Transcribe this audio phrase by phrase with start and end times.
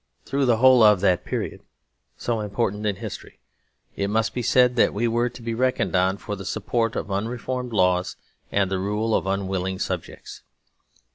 [0.25, 1.61] Through the whole of that period,
[2.17, 3.37] so important in history,
[3.95, 7.11] it must be said that we were to be reckoned on for the support of
[7.11, 8.15] unreformed laws
[8.51, 10.41] and the rule of unwilling subjects.